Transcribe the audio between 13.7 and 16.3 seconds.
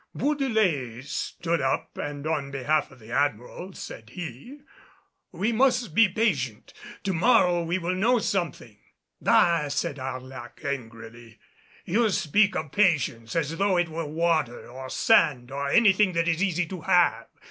it were water or sand or anything that